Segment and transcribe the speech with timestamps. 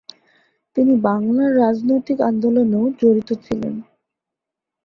[0.77, 3.75] তিনি বাংলার রাজনৈতিক আন্দোলনেও জড়িত ছিলেন।